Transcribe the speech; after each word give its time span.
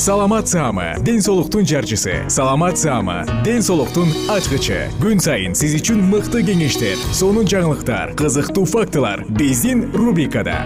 саламат 0.00 0.48
саама 0.48 0.94
ден 1.04 1.20
соолуктун 1.20 1.66
жарчысы. 1.66 2.24
Саламат 2.28 2.78
саама 2.78 3.26
ден 3.44 3.60
соолуктун 3.60 4.08
ачкычы. 4.32 4.88
Күн 4.96 5.20
сайын 5.20 5.52
сиз 5.52 5.74
үчүн 5.76 6.00
мыкты 6.08 6.40
кеңештер 6.40 6.96
сонун 7.12 7.44
жаңылыктар 7.44 8.14
кызыктуу 8.16 8.64
фактылар 8.64 9.26
биздин 9.28 9.90
рубрикада. 9.92 10.56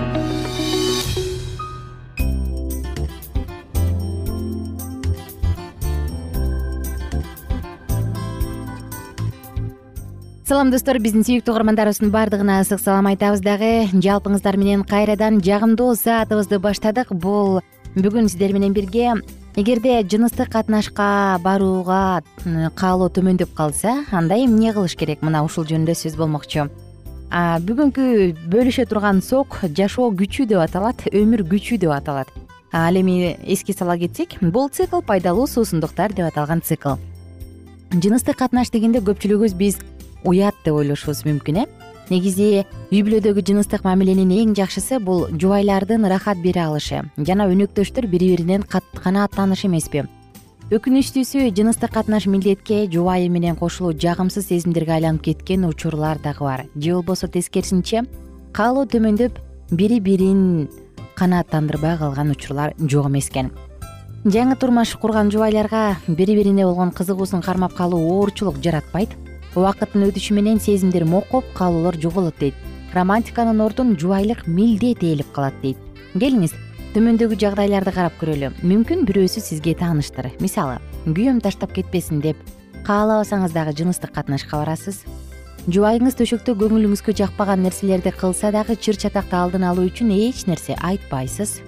Салам 10.47 10.71
достор 10.71 11.03
биздин 11.03 11.27
сүйүктүү 11.27 11.57
угармандарыбыздын 11.57 12.15
баардыгына 12.15 12.62
ысык 12.62 12.79
салам 12.79 13.11
айтабыз 13.11 13.43
дагы. 13.43 13.89
Жалпыңыздар 13.91 14.55
менен 14.62 14.87
кайрадан 14.87 15.43
жагымдуу 15.43 15.97
саатыбызды 15.99 16.62
баштадык. 16.62 17.11
Бул 17.11 17.65
бүгүн 17.94 18.27
сиздер 18.27 18.50
менен 18.53 18.72
бирге 18.75 19.12
эгерде 19.55 20.00
жыныстык 20.03 20.49
катнашка 20.50 21.38
барууга 21.44 22.25
каалоо 22.75 23.06
төмөндөп 23.06 23.53
калса 23.55 24.00
анда 24.10 24.34
эмне 24.34 24.72
кылыш 24.75 24.97
керек? 24.99 25.22
Мына 25.22 25.44
ушул 25.47 25.62
жөнүндө 25.69 25.94
сөз 25.94 26.16
болмокчу. 26.19 26.66
Бүгүнкү 27.31 28.34
бөлүшө 28.50 28.88
турган 28.91 29.22
сок 29.22 29.60
жашоо 29.78 30.10
күчү 30.10 30.49
деп 30.50 30.65
аталат 30.65 31.06
өмүр 31.12 31.47
күчү 31.47 31.78
деп 31.78 31.94
аталат. 31.94 32.34
Ал 32.72 32.99
эми 32.99 33.37
эске 33.47 33.72
сала 33.72 33.97
кетсек 33.97 34.41
бул 34.43 34.69
цикл 34.71 34.99
пайдалуу 34.99 35.47
суусундуктар 35.47 36.12
деп 36.12 36.26
аталган 36.32 36.62
цикл. 36.66 36.99
Жыныстык 37.94 38.43
катнаш 38.43 38.75
дегенде 38.75 38.99
көпчүлүгүбүз 39.06 39.55
биз 39.55 39.78
уят 40.25 40.59
деп 40.65 40.75
ойлошубуз 40.75 41.22
мүмкүн 41.31 41.62
э 41.62 41.84
негизи 42.10 42.65
үй 42.91 43.03
бүлөдөгү 43.04 43.44
жыныстык 43.47 43.84
мамиленин 43.84 44.31
эң 44.34 44.54
жакшысы 44.59 44.98
бул 45.00 45.26
жубайлардын 45.31 46.04
ырахат 46.09 46.42
бере 46.42 46.65
алышы. 46.65 47.03
Жана 47.16 47.47
өнөктөштөр 47.53 48.06
бири 48.10 48.34
биринен 48.34 48.65
канааттанышы 48.69 49.69
эмеспи. 49.69 50.04
Өкүнүчтүүсү 50.72 51.50
жыныстык 51.53 51.93
катнаш 51.93 52.25
милдетке 52.26 52.87
жубайы 52.88 53.28
менен 53.28 53.56
кошулуу 53.56 53.93
жагымсыз 53.93 54.48
сезимдерге 54.48 54.94
айланып 54.97 55.22
кеткен 55.28 55.66
учурлар 55.69 56.19
дагы 56.25 56.44
бар. 56.44 56.64
Же 56.75 56.94
болбосо 56.94 57.28
тескерисинче 57.28 58.06
каалоо 58.53 58.87
төмөндөп 58.87 59.38
бири 59.70 60.00
бирин 60.00 60.70
канааттандырбай 61.16 61.98
калган 61.98 62.31
учурлар 62.31 62.75
жок 62.78 63.10
эмес 63.10 63.28
экен. 63.28 63.53
Жаңы 64.25 64.56
турмуш 64.56 64.94
курган 64.97 65.31
жубайларга 65.31 65.98
бири 66.09 66.34
бирине 66.38 66.64
болгон 66.64 66.93
кызыгуусун 66.97 67.43
кармап 67.43 67.75
калуу 67.75 68.00
оорчулук 68.16 68.56
жаратпайт 68.64 69.10
убакыттын 69.54 70.09
өтүшү 70.09 70.34
менен 70.34 70.59
сезимдер 70.60 71.04
мокоп 71.06 71.47
калуулар 71.54 71.97
жоголот 72.00 72.38
дейт. 72.41 72.54
Романтиканын 72.94 73.60
ордун 73.60 73.97
жубайлык 73.98 74.47
милдет 74.47 75.03
ээлеп 75.03 75.31
калат 75.34 75.54
дейт. 75.62 75.78
Келиңиз 76.15 76.54
төмөндөгү 76.94 77.38
жагдайларды 77.38 77.94
карап 77.94 78.19
көрөлү. 78.20 78.53
Мүмкүн 78.62 79.06
бирөөсү 79.06 79.43
сизге 79.43 79.75
тааныштыр. 79.78 80.31
Мисалы 80.43 80.81
күйөөм 81.06 81.41
таштап 81.43 81.75
кетпесин 81.75 82.22
деп 82.22 82.38
каалабасаңыз 82.87 83.54
дагы 83.54 83.75
жыныстык 83.78 84.14
катнашка 84.14 84.59
барасыз. 84.60 85.04
Жубайыңыз 85.64 86.19
төшөктө 86.19 86.54
көңүлүңүзгө 86.60 87.14
жакпаган 87.16 87.62
нерселерди 87.64 88.12
кылса 88.12 88.50
дагы 88.53 88.76
чыр 88.76 88.98
чатакты 89.00 89.38
алдын 89.38 89.64
алуу 89.64 89.87
үчүн 89.88 90.12
эч 90.12 90.44
нерсе 90.47 90.76
айтпайсыз. 90.76 91.62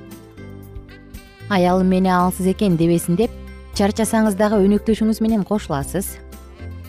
Аялым 1.49 1.89
мени 1.89 2.11
алсыз 2.13 2.51
экен 2.53 2.77
дебесин 2.77 3.17
деп 3.17 3.33
чарчасаңыз 3.79 4.37
дагы 4.37 4.61
өнөктөшүңүз 4.67 5.23
менен 5.25 5.45
кошуласыз 5.49 6.19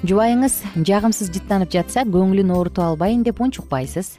жубайыңыз 0.05 0.59
жагымсыз 0.85 1.31
жыттанып 1.33 1.71
жатса 1.73 2.03
көңүлүн 2.05 2.51
оорутуп 2.53 2.83
албайын 2.85 3.23
деп 3.25 3.39
унчукпайсыз. 3.41 4.17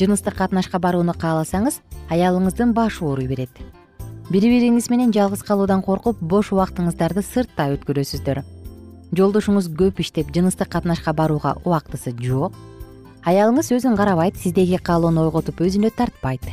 Жыныстык 0.00 0.36
катнашка 0.38 0.78
барууну 0.80 1.12
кааласаңыз 1.12 1.80
аялыңыздын 2.08 2.72
башы 2.72 3.04
ооруй 3.04 3.26
берет. 3.28 3.50
Бири 4.30 4.48
бириңиз 4.48 4.88
менен 4.88 5.12
жалгыз 5.12 5.42
калуудан 5.44 5.82
коркуп 5.84 6.22
бош 6.22 6.54
убактыңыздарды 6.54 7.20
сыртта 7.26 7.68
өткөрөсүздөр. 7.74 8.40
Жолдошуңуз 9.12 9.68
көп 9.76 10.00
иштеп 10.00 10.30
жыныстык 10.32 10.70
катнашка 10.72 11.12
барууга 11.12 11.58
убактысы 11.64 12.14
жок. 12.16 12.54
Аялыңыз 13.26 13.74
өзүн 13.76 13.98
карабайт 14.00 14.38
сиздеги 14.40 14.78
каалоону 14.80 15.26
ойготуп 15.26 15.60
өзүнө 15.60 15.90
тартпайт. 15.96 16.48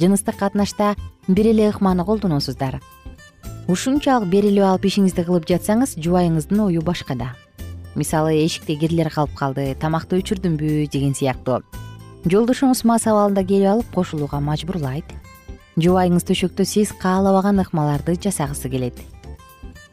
Жыныстык 0.00 0.38
катнашта 0.38 0.94
бир 1.26 1.50
эле 1.52 1.68
ыкманы 1.68 2.06
колдоносуздар. 2.08 2.80
Ушунчалык 3.68 4.30
берилип 4.30 4.64
алып 4.64 4.88
ишиңизди 4.88 5.26
кылып 5.28 5.44
жатсаңыз 5.50 5.98
жубайыңыздын 6.00 6.64
ою 6.70 6.80
башкада 6.80 7.34
мисалы 7.98 8.38
эшикте 8.44 8.76
кирлер 8.78 9.10
калып 9.10 9.34
калды 9.36 9.74
тамакты 9.80 10.22
өчүрдүмбү 10.22 10.86
деген 10.92 11.14
сыяктуу. 11.18 11.60
Жолдошуңуз 12.28 12.84
мас 12.86 13.06
абалында 13.10 13.44
келип 13.46 13.68
алып 13.72 13.94
кошулууга 13.94 14.40
мажбурлайт. 14.42 15.12
Жубайыңыз 15.78 16.26
төшөктө 16.26 16.66
сиз 16.66 16.90
каалабаган 16.98 17.62
ыкмаларды 17.62 18.16
жасагысы 18.18 18.70
келет. 18.70 18.98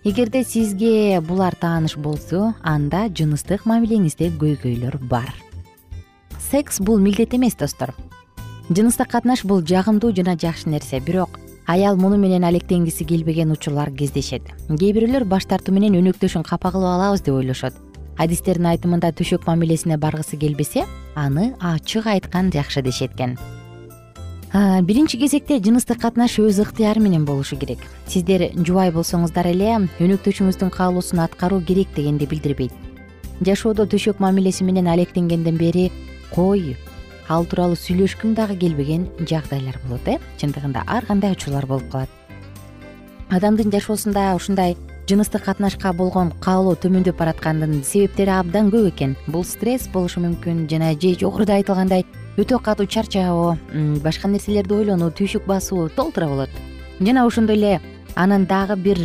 Эгерде 0.03 0.43
сизге 0.43 1.21
булар 1.21 1.55
тааныш 1.57 1.95
болсо 1.97 2.53
анда 2.61 3.07
жыныстык 3.09 3.66
мамилеңизде 3.69 4.31
көйгөйлөр 4.41 4.99
бар. 5.09 5.34
Секс 6.52 6.79
бул 6.79 6.99
милдет 6.99 7.34
эмес 7.34 7.55
достор. 7.55 7.93
Жыныстык 8.69 9.09
катнаш 9.09 9.46
бул 9.46 9.61
жагымдуу 9.61 10.13
жана 10.13 10.37
жакшы 10.37 10.69
нерсе 10.69 10.99
бирок 10.99 11.40
аял 11.66 11.97
муну 11.97 12.17
менен 12.17 12.43
алектенгиси 12.43 13.05
келбеген 13.05 13.52
учурлар 13.52 13.91
кездешет. 13.91 14.43
Кээ 14.69 14.93
бирөөлөр 14.93 15.25
баш 15.25 15.46
тартуу 15.46 15.73
менен 15.73 15.97
өнөктөшүн 16.02 16.46
капа 16.46 16.72
кылып 16.72 16.93
алабыз 16.93 17.25
деп 17.25 17.34
ойлошот 17.34 17.73
адистердин 18.17 18.72
айтымында 18.72 19.12
төшөк 19.12 19.47
мамилесине 19.47 19.97
баргысы 19.97 20.38
келбесе 20.38 20.85
аны 21.16 21.53
ачык 21.59 22.08
айткан 22.08 22.52
жакшы 22.52 22.82
дешет 22.82 23.14
экен 23.16 23.38
биринчи 24.56 25.17
кезекте 25.17 25.58
жыныстык 25.59 26.00
катнаш 26.00 26.38
өз 26.40 26.62
ыктыяры 26.64 27.02
менен 27.02 27.26
болушу 27.26 27.58
керек. 27.58 27.79
Сиздер 28.08 28.53
жубай 28.56 28.91
болсоңуздар 28.96 29.50
эле 29.52 29.73
өнөктөшүңүздүн 30.00 30.72
каалоосун 30.72 31.20
аткаруу 31.20 31.59
керек 31.59 31.91
дегенди 31.96 32.26
билдирбейт. 32.26 32.72
Жашоодо 33.41 33.84
төшөк 33.84 34.22
мамилеси 34.23 34.64
менен 34.64 34.88
алектенгенден 34.88 35.58
бери 35.58 35.91
кой 36.32 36.78
ал 37.28 37.44
тууралуу 37.44 37.76
сүйлөшкүң 37.76 38.35
дагы 38.38 38.56
келбеген 38.56 39.09
жагдайлар 39.28 39.79
болот 39.84 40.08
э. 40.08 40.20
Чындыгында 40.40 40.85
ар 40.88 41.06
кандай 41.06 41.35
учурлар 41.35 41.66
болуп 41.66 41.91
калат. 41.91 42.09
Адамдын 43.29 43.73
жашоосунда 43.73 44.35
ушундай 44.35 44.78
жыныстык 45.09 45.43
катнашка 45.46 45.91
болгон 45.93 46.31
каалоо 46.41 46.73
төмөндөп 46.81 47.17
бараткандын 47.19 47.84
себептери 47.85 48.31
абдан 48.34 48.72
көп 48.73 48.87
экен. 48.90 49.16
Бул 49.28 49.43
стресс 49.46 49.85
болушу 49.93 50.23
мүмкүн 50.23 50.66
жана 50.69 50.93
же 50.97 51.13
жогоруда 51.19 51.59
айтылгандай 51.59 52.05
өтө 52.41 52.57
катуу 52.63 52.87
чарчоо 52.87 53.57
башка 54.02 54.28
нерселерди 54.28 54.73
ойлонуу 54.73 55.11
түйшүк 55.11 55.46
басуу 55.46 55.90
толтура 55.90 56.28
болот. 56.28 56.49
Жана 56.99 57.25
ошондой 57.28 57.55
эле 57.55 57.81
анын 58.16 58.46
дагы 58.46 58.75
бир 58.75 58.97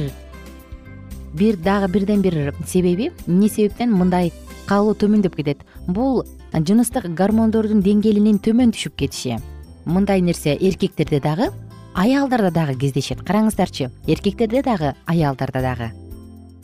бир 1.34 1.56
дагы 1.56 1.92
бирден 1.92 2.22
бир 2.22 2.54
себеби 2.66 3.12
эмне 3.26 3.48
себептен 3.48 3.92
мындай 3.92 4.32
каалоо 4.66 4.94
төмөндөп 4.94 5.36
кетет? 5.36 5.58
Бул 5.86 6.24
жыныстык 6.54 7.12
гормондордун 7.12 7.82
деңгээлинин 7.84 8.40
төмөн 8.40 8.72
түшүп 8.72 8.96
кетиши. 8.96 9.36
Мындай 9.84 10.20
нерсе 10.20 10.56
эркектерде 10.56 11.20
дагы 11.20 11.52
аялдарда 11.94 12.50
дагы 12.50 12.76
кездешет. 12.78 13.24
Караңыздарчы 13.26 13.90
эркектерде 14.06 14.62
дагы 14.62 14.94
аялдарда 15.06 15.62
дагы. 15.62 15.90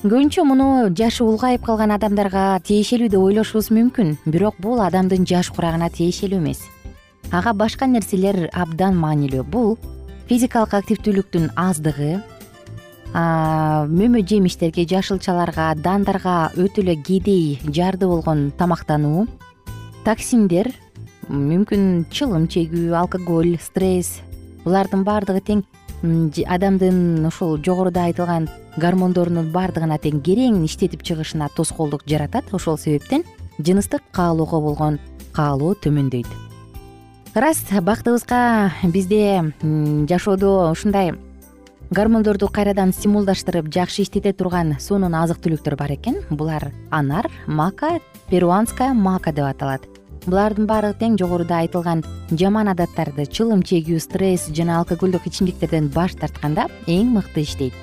Көбүнчө 0.03 0.45
муну 0.45 0.89
жашы 0.95 1.25
улгайып 1.25 1.65
калган 1.67 1.91
адамдарга 1.97 2.61
тиешелүү 2.63 3.09
деп 3.11 3.21
ойлошубуз 3.21 3.73
мүмкүн. 3.73 4.17
Бирок 4.27 4.61
бул 4.61 4.81
адамдын 4.85 5.27
жаш 5.27 5.51
курагына 5.51 5.89
тиешелүү 5.91 6.39
эмес. 6.39 6.63
Ага 7.33 7.55
башка 7.55 7.87
нерселер 7.87 8.51
абдан 8.53 8.95
маанилүү. 9.01 9.43
Бул 9.43 9.79
физикалык 10.29 10.75
активдүүлүктүн 10.75 11.53
аздыгы 11.57 12.21
мөмө 13.15 14.21
жемиштерге 14.27 14.85
жашылчаларга 14.91 15.71
дандарга 15.81 16.51
өтө 16.59 16.83
эле 16.83 16.97
кедей 17.01 17.59
жарды 17.65 18.07
болгон 18.11 18.51
тамактануу 18.59 19.27
токсиндер 20.05 20.69
мүмкүн 21.31 22.05
чылым 22.11 22.49
чегүү 22.51 22.93
алкоголь 22.99 23.57
стресс 23.63 24.21
булардын 24.67 25.05
баардыгы 25.07 25.41
тең 25.47 25.63
адамдын 26.03 27.25
ушул 27.29 27.57
жогоруда 27.63 28.05
айтылган 28.11 28.49
гормондорунун 28.77 29.53
баардыгына 29.55 29.97
тең 30.03 30.21
керең 30.27 30.59
иштетип 30.67 31.03
чыгышына 31.07 31.49
тоскоолдук 31.57 32.05
жаратат. 32.07 32.53
Ошол 32.53 32.77
себептен 32.79 33.25
жыныстык 33.59 34.03
каалоого 34.13 34.61
болгон 34.61 34.99
каалоо 35.33 35.75
төмөндөйт. 35.75 36.29
Ырас 37.37 37.63
бактыбызга 37.83 38.73
бизде 38.85 39.53
жашоодо 40.09 40.71
ушундай 40.73 41.15
гормондорду 41.91 42.49
кайрадан 42.49 42.93
стимулдаштырып 42.93 43.69
жакшы 43.73 44.03
иштете 44.03 44.33
турган 44.33 44.77
сонун 44.81 45.15
азык 45.15 45.41
түлүктөр 45.45 45.77
бар 45.77 45.97
экен. 45.97 46.23
Булар 46.31 46.73
анар 46.91 47.31
мака 47.47 47.99
перуанская 48.29 48.93
мака 48.93 49.33
деп 49.33 49.47
аталат 49.47 49.96
булардын 50.27 50.67
баары 50.67 50.93
тең 50.99 51.17
жогоруда 51.21 51.63
айтылган 51.63 52.03
жаман 52.31 52.69
адаттарды 52.73 53.27
чылым 53.27 53.63
чегүү 53.67 54.01
стресс 54.03 54.49
жана 54.51 54.81
алкоголдук 54.81 55.27
ичимдиктерден 55.31 55.89
баш 55.95 56.17
тартканда 56.19 56.67
эң 56.87 57.13
мыкты 57.15 57.47
иштейт. 57.47 57.75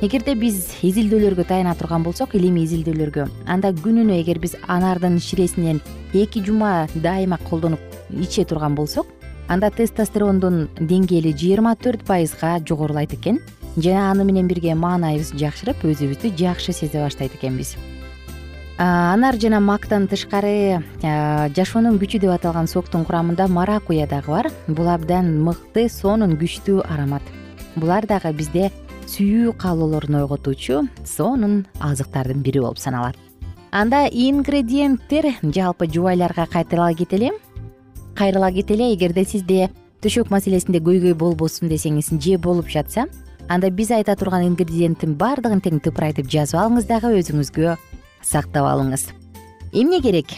Эгерде 0.00 0.32
биз 0.32 0.62
изилдөөлөргө 0.86 1.44
таяна 1.44 1.74
турган 1.76 2.06
болсок 2.06 2.32
илимий 2.38 2.64
изилдөөлөргө 2.64 3.26
анда 3.52 3.74
күнүнө 3.76 4.16
эгер 4.22 4.38
биз 4.40 4.54
анардын 4.64 5.18
ширесинен 5.20 5.82
эки 6.16 6.40
жума 6.46 6.88
дайыма 6.94 7.36
колдонуп 7.50 7.82
иче 8.08 8.46
турган 8.48 8.78
болсок 8.78 9.10
анда 9.48 9.68
тестостерондун 9.74 10.68
деңгээли 10.80 11.34
жыйырма 11.36 11.74
төрт 11.76 12.06
пайызга 12.08 12.56
жогорулайт 12.64 13.12
экен 13.18 13.42
жана 13.76 14.10
аны 14.10 14.24
менен 14.24 14.48
бирге 14.48 14.72
маанайыбыз 14.74 15.34
жакшырып 15.36 15.84
өзүбүздү 15.92 16.32
жакшы 16.38 16.72
сезе 16.72 17.02
баштайт 17.04 17.36
экенбиз 17.36 17.76
анар 18.80 19.36
жана 19.36 19.60
мактан 19.60 20.06
тышкары 20.08 20.80
жашоонун 21.02 21.98
күчү 22.00 22.20
деп 22.22 22.30
аталган 22.32 22.66
соктун 22.66 23.04
курамында 23.04 23.44
маракуя 23.48 24.06
дагы 24.08 24.32
бар. 24.32 24.48
Бул 24.68 24.88
абдан 24.88 25.28
мыкты 25.44 25.88
сонун 25.92 26.38
күчтүү 26.40 26.86
аромат. 26.88 27.22
Булар 27.76 28.06
дагы 28.08 28.32
бизде 28.32 28.70
сүйүү 29.04 29.52
каалоолорун 29.60 30.22
ойготуучу 30.22 30.86
сонун 31.04 31.66
азыктардын 31.78 32.40
бири 32.40 32.64
болуп 32.64 32.78
саналат. 32.78 33.16
Анда 33.70 34.06
ингредиенттер 34.08 35.28
жалпы 35.42 35.86
жубайларга 35.86 36.46
кайтала 36.46 36.94
кетели 36.94 37.32
кайрыла 38.16 38.50
кетели 38.50 38.94
эгерде 38.94 39.24
сизде 39.24 39.68
төшөк 40.00 40.30
маселесинде 40.32 40.80
көйгөй 40.80 41.14
болбосун 41.14 41.68
десеңиз 41.68 42.14
же 42.16 42.38
болуп 42.38 42.68
жатса 42.68 43.06
анда 43.48 43.70
биз 43.70 43.90
айта 43.90 44.16
турган 44.16 44.48
ингредиенттин 44.48 45.14
баардыгын 45.20 45.60
тең 45.60 45.80
тыпырайтып 45.84 46.28
жазып 46.30 46.60
алыңыз 46.64 46.88
дагы 46.88 47.12
өзүңүзгө 47.20 47.76
сактап 48.22 48.66
алыңыз. 48.66 49.10
Эмне 49.72 50.00
керек? 50.00 50.34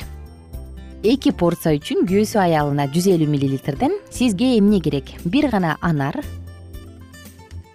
Эки 1.02 1.32
порция 1.34 1.74
үчүн 1.74 2.04
күйөөсү 2.06 2.38
аялына 2.38 2.86
жүз 2.92 3.08
элүү 3.16 3.26
миллилитрден 3.26 3.96
сизге 4.14 4.56
эмне 4.58 4.78
керек? 4.80 5.16
Бир 5.24 5.48
гана 5.50 5.76
анар 5.80 6.20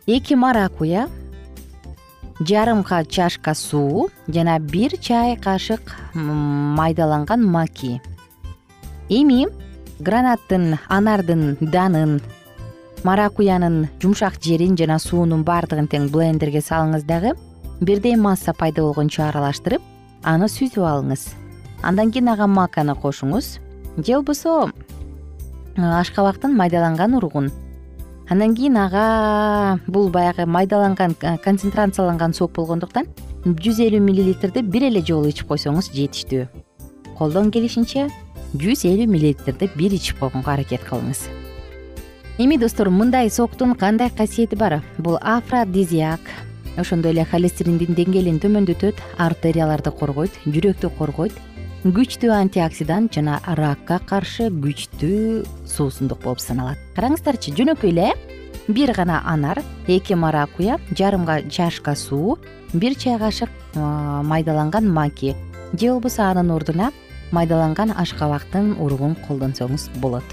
эки 0.07 0.33
маракуя 0.33 1.09
жарым 2.39 2.85
чашка 3.09 3.53
суу 3.53 4.09
жана 4.27 4.59
бир 4.59 4.97
чай 5.01 5.35
кашык 5.35 5.95
майдаланган 6.13 7.43
маки. 7.43 8.01
Эми 9.09 9.47
гранаттын 9.99 10.77
анардын 10.87 11.57
данын 11.59 12.21
маракуянын 13.03 13.89
жумшак 13.99 14.35
жерин 14.41 14.77
жана 14.77 14.99
суунун 14.99 15.43
баардыгын 15.43 15.87
тең 15.87 16.09
блендерге 16.09 16.59
салыңыз 16.59 17.03
дагы. 17.03 17.35
Бирдей 17.81 18.15
масса 18.15 18.53
пайда 18.53 18.81
болгончо 18.81 19.23
аралаштырып 19.23 19.81
аны 20.27 20.49
сүзүп 20.51 20.83
алыңыз. 20.83 21.29
Андан 21.83 22.11
кийин 22.11 22.27
ага 22.33 22.47
маканы 22.47 22.95
кошуңуз. 22.99 23.57
Же 23.97 24.17
болбосо 24.19 24.71
ашкабактын 25.77 26.55
майдаланган 26.57 27.15
уругун 27.15 27.51
андан 28.29 28.55
кийин 28.55 28.77
ага 28.77 29.79
бул 29.87 30.09
баягы 30.09 30.45
майдаланган 30.45 31.15
концентрацияланган 31.43 32.33
сок 32.33 32.51
болгондуктан 32.51 33.07
жүз 33.45 33.79
элүү 33.85 34.01
миллилитрди 34.03 34.61
бир 34.61 34.89
эле 34.89 35.01
жолу 35.01 35.29
ичип 35.31 35.47
койсоңуз 35.47 35.91
жетиштүү. 35.95 36.47
Колдон 37.17 37.51
келишинче 37.51 38.09
жүз 38.53 38.83
элүү 38.89 39.07
миллилитрди 39.07 39.69
бир 39.75 39.95
ичип 39.95 40.19
койгонго 40.19 40.51
аракет 40.51 40.83
кылыңыз. 40.89 41.27
Эми 42.37 42.57
достор 42.57 42.89
мындай 42.89 43.29
соктун 43.29 43.75
кандай 43.75 44.09
касиети 44.09 44.55
бар? 44.55 44.83
Бул 44.97 45.17
афродизиак 45.21 46.19
ошондой 46.77 47.11
эле 47.11 47.25
холестериндин 47.25 47.95
деңгээлин 47.97 48.39
төмөндөтөт 48.43 49.01
артерияларды 49.17 49.91
коргойт 49.91 50.37
жүрөктү 50.45 50.91
коргойт. 50.97 51.35
Күчтүү 51.83 52.31
антиоксидант 52.33 53.13
жана 53.13 53.37
ракка 53.57 53.99
каршы 54.05 54.49
күчтүү 54.51 55.45
суусундук 55.69 56.23
болуп 56.23 56.41
саналат. 56.41 56.79
Караңыздарчы 56.97 57.53
жөнөкөй 57.55 57.93
эле 57.93 58.11
бир 58.67 58.91
гана 58.97 59.21
анар 59.25 59.61
эки 59.87 60.13
маракуя 60.13 60.79
жарымга 60.91 61.41
чашка 61.49 61.95
суу 61.95 62.37
бир 62.73 62.95
чай 62.95 63.17
кашык 63.19 63.49
майдаланган 63.75 64.91
маки. 64.91 65.35
Же 65.73 65.91
болбосо 65.93 66.23
анын 66.31 66.51
ордуна 66.51 66.91
майдаланган 67.31 67.93
ашкабактын 67.95 68.75
уругун 68.79 69.15
колдонсоңуз 69.27 69.89
болот. 70.01 70.23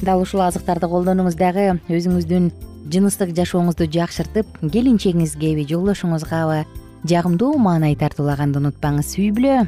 Дал 0.00 0.22
ушул 0.22 0.40
азыктарды 0.44 0.86
колдонуңуз 0.86 1.34
дагы 1.34 1.80
өзүңүздүн 1.88 2.52
жыныстык 2.92 3.34
жашооңузду 3.36 3.86
жакшыртып 3.92 4.58
келинчегиңизгеби 4.72 5.66
жолдошуңузгабы 5.68 6.64
жагымдуу 7.08 7.58
маанай 7.60 7.96
тартуулаганды 7.98 8.60
унутпаңыз. 8.62 9.14
Үй 9.20 9.30
бүлө 9.36 9.66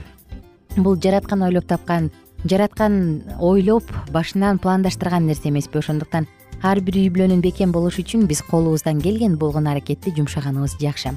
бул 0.81 0.97
жараткан 0.97 1.45
ойлоп 1.47 1.67
тапкан 1.69 2.11
жараткан 2.45 3.23
ойлоп 3.39 3.91
башынан 4.13 4.59
пландаштырган 4.59 5.27
нерсе 5.27 5.51
эмеспи. 5.51 5.79
Ошондуктан 5.79 6.27
ар 6.63 6.81
бир 6.81 6.97
үй 6.97 7.11
бүлөнүн 7.13 7.43
бекем 7.45 7.73
болушу 7.73 8.03
үчүн 8.03 8.27
биз 8.31 8.43
колубуздан 8.49 9.01
келген 9.01 9.37
болгон 9.39 9.69
аракетти 9.69 10.15
жумшаганыбыз 10.17 10.79
жакшы. 10.81 11.13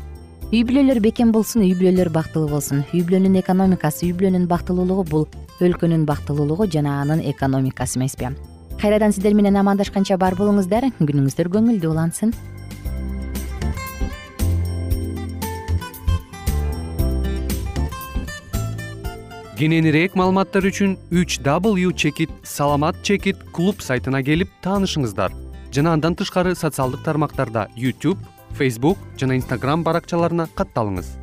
Үй 0.51 0.63
бүлөлөр 0.67 0.99
бекем 1.01 1.31
болсун 1.31 1.63
үй 1.63 1.73
бүлөлөр 1.73 2.11
бактылуу 2.13 2.49
болсун. 2.51 2.83
Үй 2.93 3.01
бүлөнүн 3.01 3.39
экономикасы 3.41 4.09
үй 4.09 4.17
бүлөнүн 4.17 4.49
бактылуулугу 4.51 5.07
бул 5.09 5.29
өлкөнүн 5.63 6.05
бактылуулугу 6.05 6.67
жана 6.67 6.99
анын 7.01 7.23
экономикасы 7.31 7.99
эмеспи 7.99 8.33
кайрадан 8.83 9.13
сиздер 9.15 9.31
менен 9.31 9.55
амандашканча 9.55 10.17
бар 10.19 10.35
болуңуздар. 10.35 10.89
Күнүңүздөр 10.99 11.47
көңүлдүү 11.53 11.91
улансын. 11.93 12.33
Кененирээк 19.55 20.17
маалыматтар 20.19 20.67
үчүн 20.67 20.97
үч 21.15 21.39
w 21.39 21.93
чекит 21.95 22.35
саламат 22.43 22.99
чекит 23.07 23.39
клуб 23.55 23.79
сайтына 23.79 24.19
келип 24.19 24.51
таанышыңыздар. 24.65 25.31
Жана 25.71 25.95
андан 25.95 26.19
тышкары 26.19 26.51
социалдык 26.53 27.05
тармактарда 27.07 27.69
youtube 27.77 28.19
facebook 28.59 28.97
жана 29.17 29.39
instagram 29.39 29.87
баракчаларына 29.87 30.49
катталыңыз 30.57 31.22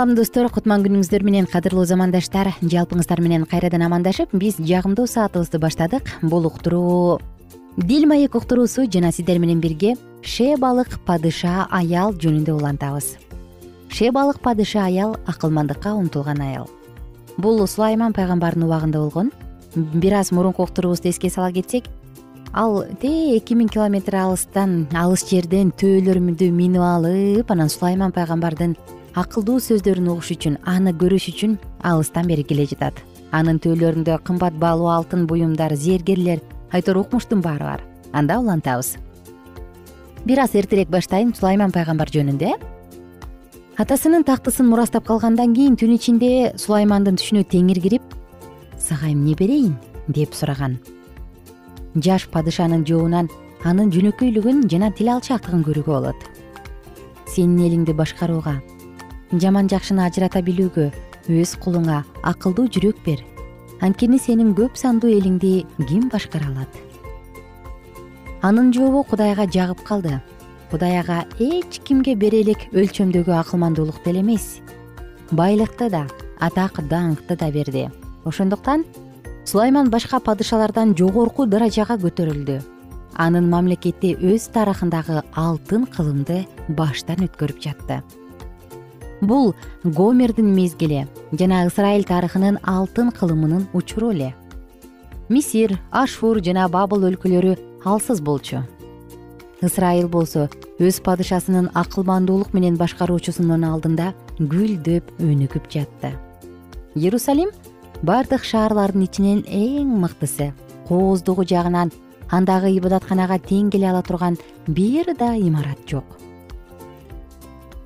салам 0.00 0.14
достор. 0.16 0.46
Кутман 0.48 0.80
күнүңүздөр 0.80 1.20
менен 1.26 1.44
кадырлуу 1.44 1.82
замандаштар. 1.84 2.54
Жалпыңыздар 2.64 3.20
менен 3.20 3.42
кайрадан 3.44 3.82
амандашып 3.84 4.30
биз 4.32 4.56
жагымдуу 4.56 5.04
саатыбызды 5.04 5.58
баштадык. 5.60 6.08
Бул 6.22 6.46
уктуруу 6.48 7.20
дил 7.76 8.06
маек 8.08 8.34
уктуруусу 8.34 8.86
жана 8.88 9.12
сиздер 9.12 9.38
менен 9.38 9.60
бирге 9.60 9.98
ше 10.22 10.56
балык 10.56 10.96
падыша 11.04 11.66
аял 11.68 12.14
жөнүндө 12.14 12.54
улантабыз. 12.56 13.18
Ше 13.90 14.08
балык 14.10 14.40
падыша 14.40 14.86
аял 14.86 15.18
акылмандыкка 15.26 15.92
умтулган 15.92 16.40
аял. 16.40 16.70
Бул 17.36 17.66
сулайман 17.66 18.14
пайгамбардын 18.14 18.64
убагында 18.64 19.00
болгон. 19.00 19.32
Бир 19.74 20.14
аз 20.14 20.32
мурунку 20.32 20.62
уктуруубузду 20.62 21.10
эске 21.10 21.28
сала 21.28 21.52
кетсек 21.52 21.84
ал 22.54 22.86
тээ 23.02 23.36
эки 23.36 23.52
миң 23.54 23.68
километр 23.68 24.16
алыстан 24.16 24.88
алыс 24.94 25.26
жерден 25.28 25.74
төөлөрүмдү 25.76 26.50
минип 26.50 26.80
алып 26.80 27.52
анан 27.52 27.68
сулайман 27.68 28.16
пайгамбардын 28.16 28.74
акылдуу 29.14 29.58
сөздөрүн 29.58 30.08
угуш 30.12 30.30
үчүн 30.36 30.58
аны 30.64 30.92
көрүш 30.94 31.28
үчүн 31.32 31.58
алыстан 31.82 32.28
бери 32.30 32.44
келе 32.46 32.66
жатат. 32.70 32.94
Анын 33.32 33.58
төөлөрүндө 33.62 34.18
кымбат 34.26 34.54
баалуу 34.58 34.90
алтын 34.90 35.26
буюмдар 35.26 35.74
зергерлер 35.74 36.40
айтор 36.72 37.02
укмуштун 37.02 37.40
баары 37.40 37.64
бар. 37.64 37.84
Анда 38.12 38.38
улантабыз. 38.38 38.96
Бир 40.24 40.40
аз 40.40 40.54
эртерээк 40.54 40.90
баштайын 40.90 41.34
сулайман 41.34 41.72
пайгамбар 41.72 42.10
жөнүндө. 42.10 42.54
Э 42.54 42.80
атасынын 43.80 44.24
тактысын 44.28 44.68
мурастап 44.68 45.06
калгандан 45.06 45.54
кийин 45.54 45.76
түн 45.76 45.94
ичинде 45.96 46.52
сулаймандын 46.56 47.16
түшүнө 47.16 47.46
теңир 47.48 47.80
кирип 47.80 48.02
сага 48.78 49.08
эмне 49.08 49.34
берейин? 49.34 49.76
деп 50.08 50.34
сураган. 50.34 50.78
Жаш 51.94 52.26
падышанын 52.32 52.84
жообунан 52.86 53.30
анын 53.64 53.92
жөнөкөйлүгүн 53.94 54.66
жана 54.68 54.90
тил 54.90 55.12
алчаактыгын 55.14 55.62
көрүүгө 55.66 55.94
болот. 55.94 56.28
Сенин 57.30 57.62
элиңди 57.68 57.94
башкарууга 57.94 58.58
жаман 59.32 59.68
жакшыны 59.70 60.06
ажырата 60.06 60.42
билүүгө 60.42 60.90
өз 61.30 61.56
кулуңа 61.62 62.04
акылдуу 62.22 62.68
жүрөк 62.68 63.02
бер. 63.06 63.24
Анткени 63.80 64.18
сенин 64.18 64.54
көп 64.54 64.76
сандуу 64.76 65.10
элиңди 65.10 65.64
ким 65.88 66.08
башкара 66.12 66.50
алат 66.50 66.80
анын 68.42 68.72
жообу 68.72 69.02
кудайга 69.04 69.46
жагып 69.46 69.82
калды. 69.84 70.20
Кудай 70.70 70.98
ага 71.00 71.24
эч 71.38 71.80
кимге 71.84 72.14
бере 72.14 72.40
элек 72.42 72.68
өлчөмдөгү 72.72 73.32
акылмандуулукту 73.40 74.10
эле 74.10 74.20
эмес. 74.20 74.60
Байлыкты 75.30 75.90
да 75.90 76.06
атак 76.38 76.80
даңкты 76.88 77.36
да 77.36 77.50
берди. 77.50 77.88
Ошондуктан 78.24 78.84
сулайман 79.44 79.90
башка 79.90 80.20
падышалардан 80.20 80.94
жогорку 80.96 81.46
даражага 81.46 81.98
көтөрүлдү. 81.98 82.60
Анын 83.16 83.50
мамлекети 83.50 84.14
өз 84.16 84.48
тарыхындагы 84.54 85.22
алтын 85.34 85.86
кылымды 85.86 86.46
баштан 86.68 87.26
өткөрүп 87.26 87.60
жатты 87.60 88.00
бул 89.20 89.54
гомердин 89.84 90.54
мезгили 90.54 91.06
жана 91.32 91.66
ысрайыл 91.66 92.04
тарыхынын 92.04 92.58
алтын 92.64 93.10
кылымынын 93.10 93.66
учуру 93.72 94.10
эле. 94.12 94.34
Мисир 95.28 95.78
ашур 95.90 96.42
жана 96.42 96.68
бабыл 96.68 97.06
өлкөлөрү 97.10 97.56
алсыз 97.84 98.20
болчу. 98.20 98.64
Ысрайыл 99.62 100.08
болсо 100.08 100.48
өз 100.80 101.00
падышасынын 101.04 101.70
акылмандуулук 101.74 102.54
менен 102.56 102.78
башкаруучусунун 102.80 103.64
алдында 103.68 104.14
гүлдөп 104.38 105.12
өнүгүп 105.20 105.68
жатты. 105.70 106.14
Иерусалим 106.94 107.50
бардык 108.02 108.44
шаарлардын 108.44 109.04
ичинен 109.04 109.44
эң 109.44 109.92
мыктысы 110.00 110.52
кооздугу 110.88 111.44
жагынан 111.44 111.92
андагы 112.30 112.72
ибадатканага 112.78 113.38
тең 113.50 113.68
келе 113.74 113.90
ала 113.90 114.02
турган 114.02 114.38
бир 114.66 115.12
да 115.18 115.34
имарат 115.36 115.84
жок 115.86 116.16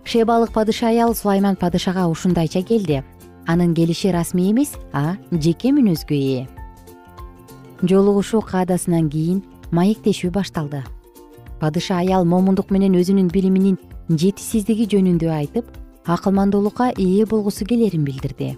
шебалык 0.04 0.52
падыша 0.52 0.88
аял 0.88 1.14
сулайман 1.14 1.56
падышага 1.56 2.06
ушундайча 2.06 2.62
келди. 2.62 3.02
Анын 3.46 3.74
келиши 3.74 4.10
расмий 4.12 4.52
эмес 4.52 4.72
а 4.92 5.16
жеке 5.30 5.72
мүнөзгө 5.72 6.14
ээ. 6.14 6.48
Жолугушуу 7.82 8.40
каадасынан 8.40 9.10
кийин 9.10 9.42
маектешүү 9.72 10.30
башталды. 10.30 10.84
Падыша 11.60 11.98
аял 11.98 12.24
момундук 12.24 12.70
менен 12.70 12.96
өзүнүн 12.96 13.28
билиминин 13.32 13.78
жетишсиздиги 14.08 14.86
жөнүндө 14.92 15.32
айтып 15.32 15.66
акылмандуулукка 16.06 16.92
ээ 16.96 17.26
болгусу 17.26 17.64
келерин 17.64 18.04
билдирди. 18.04 18.56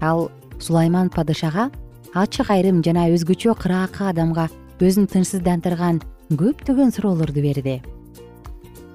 Ал 0.00 0.30
сулайман 0.58 1.10
падышага 1.10 1.70
ачык 2.14 2.50
айрым 2.50 2.82
жана 2.82 3.08
өзгөчө 3.10 3.54
кыраакы 3.58 4.06
адамга 4.10 4.48
өзүн 4.78 5.06
тынчсыздандырган 5.10 6.02
көптөгөн 6.30 6.94
суроолорду 6.94 7.42
берди. 7.42 7.80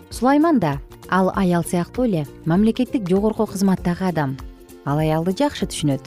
Сулайман 0.09 0.59
да 0.59 0.79
ал 1.09 1.31
аял 1.35 1.63
сыяктуу 1.63 2.05
эле 2.05 2.27
мамлекеттик 2.45 3.07
жогорку 3.09 3.45
кызматтагы 3.45 4.05
адам. 4.05 4.37
Ал 4.85 4.99
аялды 4.99 5.31
жакшы 5.31 5.65
түшүнөт. 5.65 6.05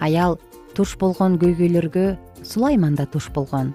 Аял 0.00 0.38
туш 0.74 0.96
болгон 0.96 1.38
көйгөйлөргө 1.38 2.16
сулайман 2.44 2.94
да 2.94 3.06
туш 3.06 3.28
болгон. 3.34 3.74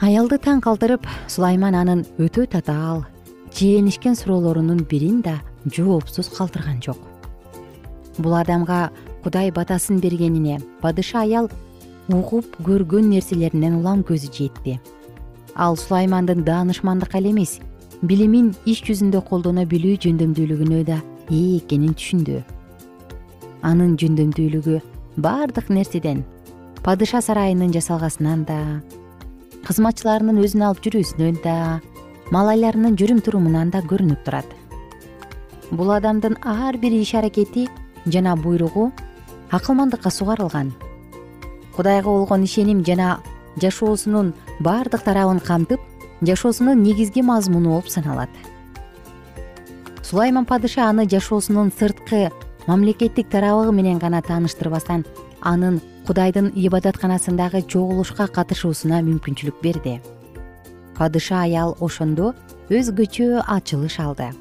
Аялды 0.00 0.38
таң 0.38 0.60
калтырып 0.62 1.06
сулайман 1.26 1.74
анын 1.74 2.04
өтө 2.18 2.46
татаал 2.46 3.04
чиенишкен 3.52 4.14
суроолорунун 4.16 4.84
бирин 4.88 5.22
да 5.22 5.40
жоопсуз 5.66 6.28
калтырган 6.28 6.82
жок. 6.82 6.98
Бул 8.18 8.34
адамга 8.34 8.90
кудай 9.24 9.50
батасын 9.50 10.00
бергенине 10.00 10.60
падыша 10.80 11.22
аял 11.22 11.50
угуп 12.08 12.56
көргөн 12.64 13.10
нерселеринен 13.10 13.80
улам 13.80 14.02
көзү 14.02 14.32
жетти. 14.32 14.78
Ал 15.54 15.76
сулаймандын 15.76 16.44
даанышмандыкка 16.44 17.18
эле 17.18 17.30
эмес 17.30 17.58
билимин 18.02 18.52
иш 18.68 18.82
жүзүндө 18.86 19.24
колдоно 19.26 19.64
билүү 19.66 19.96
жөндөмдүүлүгүнө 20.04 20.84
да 20.86 21.00
ээ 21.30 21.58
экенин 21.58 21.96
түшүндү. 21.98 22.42
Анын 23.66 23.96
жөндөмдүүлүгү 23.98 24.78
баардык 25.18 25.72
нерседен. 25.74 26.22
Падыша 26.84 27.20
сарайынын 27.24 27.74
жасалгасынан 27.74 28.44
да 28.46 28.58
кызматчыларынын 29.66 30.38
өзүн 30.44 30.62
алып 30.68 30.84
жүрүүсүнөн 30.86 31.42
да 31.42 31.56
малайларынын 32.30 32.94
жүрүм 33.00 33.18
турумунан 33.26 33.74
да 33.74 33.82
көрүнүп 33.82 34.22
турат. 34.24 34.46
Бул 35.74 35.90
адамдын 35.90 36.38
ар 36.46 36.78
бир 36.78 36.94
иш 36.94 37.16
аракети 37.18 37.66
жана 38.06 38.36
буйругу 38.36 38.92
акылмандыкка 39.50 40.10
сугарылган. 40.10 40.72
Кудайга 41.74 42.08
болгон 42.08 42.46
ишеним 42.46 42.84
жана 42.86 43.18
жашоосунун 43.58 44.34
баардык 44.60 45.02
тарабын 45.02 45.40
камтып 45.40 45.80
жашоосунун 46.22 46.82
негизги 46.82 47.22
мазмуну 47.22 47.70
болуп 47.70 47.88
саналат. 47.88 48.30
Сулайман 50.02 50.46
падыша 50.46 50.88
аны 50.88 51.08
жашоосунун 51.08 51.70
сырткы 51.70 52.30
мамлекеттик 52.66 53.28
тарабы 53.28 53.72
менен 53.72 53.98
гана 53.98 54.22
тааныштырбастан 54.22 55.04
анын 55.40 55.80
кудайдын 56.06 56.52
ибадатканасындагы 56.54 57.62
чогулушка 57.62 58.26
катышуусуна 58.26 59.00
мүмкүнчүлүк 59.04 59.62
берди. 59.62 60.00
Падыша 60.96 61.42
аял 61.42 61.76
ошондо 61.80 62.34
өзгөчө 62.68 63.44
ачылыш 63.46 64.00
алды. 64.00 64.32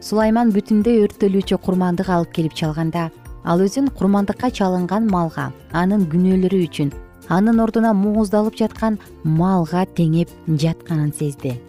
Сулайман 0.00 0.52
бүтүндөй 0.52 1.00
өрттөлүүчү 1.06 1.58
курмандык 1.64 2.08
алып 2.12 2.34
келип 2.36 2.54
чалганда 2.54 3.10
ал 3.44 3.60
өзүн 3.64 3.88
курмандыкка 3.96 4.50
чалынган 4.50 5.08
малга 5.10 5.50
анын 5.72 6.04
күнөөлөрү 6.12 6.60
үчүн 6.68 6.92
анын 7.28 7.60
ордуна 7.60 7.92
мууздалып 7.94 8.56
жаткан 8.58 8.98
малга 9.24 9.84
теңеп 9.86 10.30
жатканын 10.48 11.12
сезди. 11.12 11.60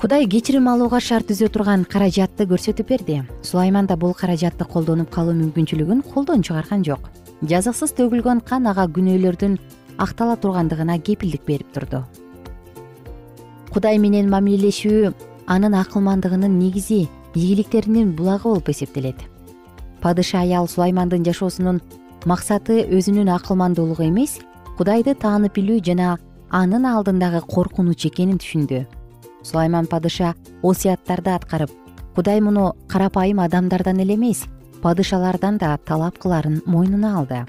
Кудай 0.00 0.26
кечирим 0.28 0.66
алууга 0.68 1.00
шарт 1.00 1.30
түзө 1.30 1.48
турган 1.48 1.84
каражатты 1.88 2.44
көрсөтүп 2.44 2.88
берди. 2.88 3.22
Сулайман 3.42 3.86
да 3.86 3.96
бул 3.96 4.12
каражатты 4.12 4.64
колдонуп 4.64 5.10
калуу 5.10 5.32
мүмкүнчүлүгүн 5.38 6.02
колдон 6.12 6.42
чыгарган 6.42 6.84
жок. 6.84 7.08
Жазыксыз 7.40 7.94
төгүлгөн 7.96 8.42
кан 8.44 8.66
ага 8.66 8.84
күнөөлөрдүн 8.84 9.56
актала 9.96 10.36
тургандыгына 10.36 10.98
кепилдик 10.98 11.46
берип 11.46 11.72
турду. 11.72 12.02
Кудай 13.72 13.98
менен 13.98 14.28
мамилелешүү 14.30 15.14
анын 15.46 15.74
акылмандыгынын 15.80 16.58
негизи 16.58 17.08
ийгиликтеринин 17.34 18.12
булагы 18.12 18.48
болуп 18.48 18.68
эсептелет. 18.68 19.16
Падыша 20.02 20.40
аял 20.40 20.68
сулаймандын 20.68 21.24
жашоосунун 21.24 21.80
максаты 22.26 22.82
өзүнүн 22.88 23.30
акылмандуулугу 23.36 24.06
эмес 24.08 24.38
кудайды 24.78 25.14
таанып 25.14 25.54
билүү 25.58 25.80
жана 25.84 26.16
анын 26.50 26.86
алдындагы 26.86 27.40
коркунуч 27.46 28.06
экенин 28.08 28.38
түшүндү. 28.40 28.84
Сулайман 29.44 29.86
падыша 29.86 30.34
осуяттарды 30.62 31.34
аткарып 31.34 31.70
кудай 32.16 32.40
муну 32.40 32.72
карапайым 32.88 33.40
адамдардан 33.44 34.00
эле 34.00 34.14
эмес 34.14 34.44
падышалардан 34.82 35.58
да 35.58 35.76
талап 35.84 36.18
кыларын 36.18 36.62
мойнуна 36.66 37.18
алды. 37.18 37.44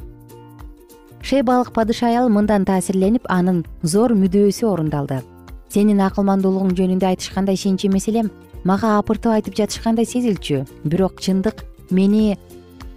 Шебалык 1.22 1.72
падыша 1.74 2.08
аял 2.08 2.30
мындан 2.30 2.66
таасирленип 2.66 3.26
анын 3.30 3.66
зор 3.84 4.14
мүдөөсү 4.14 4.68
орундалды. 4.70 5.22
Сенин 5.70 6.02
акылмандуулугуң 6.06 6.76
жөнүндө 6.78 7.08
айтышканда 7.10 7.56
ишенч 7.56 7.86
эмес 7.88 8.08
элем 8.08 8.30
мага 8.64 8.98
апыртып 9.00 9.34
айтып 9.34 9.58
жатышкандай 9.58 10.06
сезилчү 10.06 10.66
бирок 10.84 11.22
чындык 11.22 11.66
мени 11.90 12.38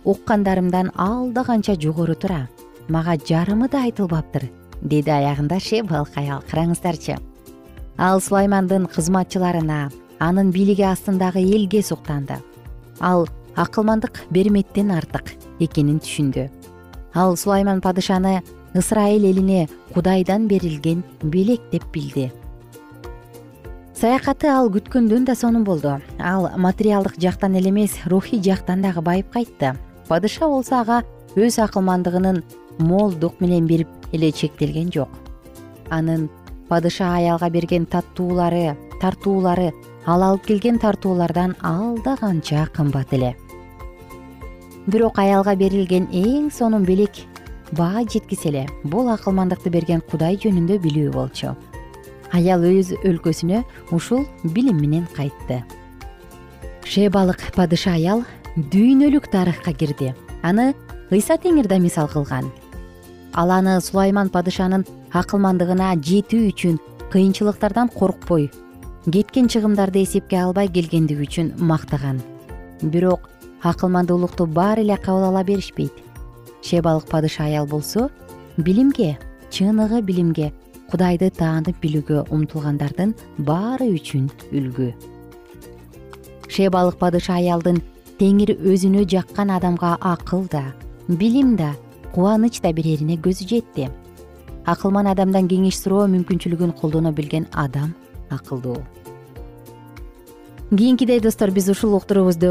уккандарымдан 0.05 0.93
алда 0.97 1.45
канча 1.45 1.75
жогору 1.75 2.15
тура. 2.15 2.49
Мага 2.89 3.17
жарымы 3.17 3.69
да 3.69 3.83
айтылбаптыр 3.85 4.51
деди 4.83 5.11
аягында 5.11 5.61
шебалык 5.61 6.17
аял 6.17 6.43
караңыздарчы. 6.51 7.19
Ал 7.99 8.21
сулаймандын 8.21 8.87
кызматчыларына 8.87 9.91
анын 10.19 10.51
бийлиги 10.51 10.83
астындагы 10.83 11.41
элге 11.41 11.83
суктанды 11.83 12.39
ал 13.01 13.29
акылмандык 13.57 14.25
берметтен 14.31 14.91
артык 14.91 15.35
экенин 15.61 15.99
түшүндү. 16.03 16.49
Ал 17.15 17.37
сулайман 17.37 17.81
падышаны 17.81 18.43
ысрайыл 18.75 19.25
элине 19.31 19.69
кудайдан 19.95 20.47
берилген 20.49 21.03
белек 21.23 21.61
деп 21.73 21.85
билди. 21.93 22.33
Саякаты 23.95 24.47
ал 24.47 24.71
күткөндөн 24.71 25.25
да 25.25 25.35
сонун 25.35 25.65
болду. 25.65 25.99
Ал 26.19 26.51
материалдык 26.57 27.19
жактан 27.19 27.57
эле 27.57 27.71
эмес 27.71 27.99
рухий 28.07 28.43
жактан 28.43 28.83
дагы 28.83 29.03
байып 29.03 29.33
кайтты 29.33 29.75
падыша 30.09 30.49
болсо 30.49 30.81
ага 30.81 31.03
өз 31.37 31.59
акылмандыгынын 31.63 32.43
молдук 32.79 33.41
менен 33.41 33.67
берип 33.67 33.89
эле 34.13 34.33
чектелген 34.33 34.91
жок. 34.93 35.09
Анын 35.91 36.29
падыша 36.69 37.15
аялга 37.17 37.51
берген 37.51 37.87
таттуулары 37.87 38.77
тартуулары 39.01 39.73
ал 40.07 40.23
алып 40.23 40.47
келген 40.47 40.79
тартуулардан 40.79 41.57
алда 41.63 42.17
канча 42.17 42.67
кымбат 42.75 43.13
эле. 43.13 43.35
Бирок 44.87 45.19
аялга 45.19 45.55
берилген 45.57 46.09
эң 46.13 46.51
сонун 46.51 46.85
белек 46.89 47.25
баа 47.73 48.05
жеткисе 48.05 48.49
эле 48.49 48.67
бул 48.85 49.11
акылмандыкты 49.13 49.71
берген 49.71 50.01
кудай 50.01 50.39
жөнүндө 50.41 50.79
билүү 50.85 51.13
болчу. 51.13 51.53
Аял 52.33 52.65
өз 52.65 52.95
өлкөсүнө 53.05 53.63
ушул 53.93 54.25
билим 54.45 54.81
менен 54.81 55.07
кайтты. 55.17 55.63
Шебалык 56.85 57.51
падыша 57.57 57.93
аял 57.97 58.25
дүйнөлүк 58.59 59.29
тарыхка 59.31 59.73
кирди. 59.73 60.15
Аны 60.43 60.75
ыйса 61.15 61.37
теңир 61.39 61.69
да 61.71 61.79
мисал 61.79 62.09
кылган. 62.11 62.51
Ал 63.33 63.51
аны 63.55 63.79
сулайман 63.81 64.33
падышанын 64.35 64.85
акылмандыгына 65.15 65.93
жетүү 66.03 66.49
үчүн 66.51 66.79
кыйынчылыктардан 67.13 67.89
коркпой 67.95 68.49
кеткен 69.07 69.47
чыгымдарды 69.47 70.03
эсепке 70.03 70.41
албай 70.43 70.69
келгендиги 70.69 71.23
үчүн 71.23 71.53
мактаган. 71.59 72.19
Бирок 72.83 73.29
акылмандуулукту 73.63 74.47
баары 74.47 74.83
эле 74.83 74.97
кабыл 74.97 75.29
ала 75.29 75.45
беришпейт. 75.45 75.93
Шебалык 76.63 77.07
падыша 77.07 77.45
аял 77.45 77.67
болсо 77.67 78.11
билимге 78.57 79.19
чыныгы 79.51 80.03
билимге 80.03 80.53
кудайды 80.91 81.31
таанып 81.31 81.79
билүүгө 81.79 82.27
умтулгандардын 82.35 83.15
баары 83.39 83.87
үчүн 83.95 84.27
үлгү. 84.51 84.91
Шебалык 86.49 86.99
падыша 86.99 87.37
аялдын 87.39 87.81
теңир 88.19 88.57
өзүнө 88.59 89.07
жаккан 89.09 89.51
адамга 89.55 89.97
акыл 90.01 90.47
да 90.51 90.73
билим 91.09 91.57
да 91.57 91.75
кубаныч 92.15 92.61
да 92.61 92.73
берерине 92.73 93.17
көзү 93.17 93.49
жетти. 93.49 93.89
Акылман 94.67 95.07
адамдан 95.09 95.49
кеңеш 95.49 95.79
суроо 95.81 96.07
мүмкүнчүлүгүн 96.11 96.75
колдоно 96.81 97.13
билген 97.13 97.47
адам 97.53 97.95
акылдуу. 98.31 98.83
Кийинкидей 100.69 101.21
достор 101.21 101.51
биз 101.51 101.71
ушул 101.73 101.95
уктуруубузду 101.97 102.51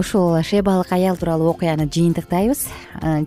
ушул 0.00 0.40
шебалык 0.42 0.92
аял 0.92 1.16
тууралуу 1.16 1.52
окуяны 1.52 1.86
жыйынтыктайбыз. 1.86 2.66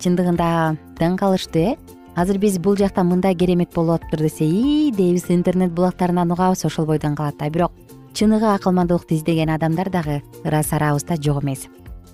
Чындыгында 0.03 0.75
таң 0.99 1.15
калыштуу 1.21 1.61
э 1.61 1.77
азыр 2.15 2.37
биз 2.39 2.57
бул 2.59 2.75
жакта 2.75 3.03
мындай 3.03 3.35
керемет 3.35 3.73
болуп 3.73 4.01
атыптыр 4.01 4.27
десе 4.27 4.45
ии 4.45 4.91
дейбиз 4.91 5.29
интернет 5.29 5.71
булактарынан 5.71 6.31
угабыз 6.31 6.65
ошол 6.65 6.85
бойдон 6.85 7.15
калат 7.15 7.37
да. 7.37 7.49
Бирок 7.49 7.71
чыныгы 8.15 8.47
акылмандуулукту 8.55 9.13
издеген 9.15 9.49
адамдар 9.49 9.89
дагы 9.89 10.23
ырас 10.45 10.71
арабызда 10.71 11.21
жок 11.21 11.43
эмес. 11.43 11.67